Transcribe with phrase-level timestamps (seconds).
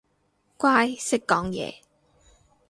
[0.57, 1.75] 乖，識講嘢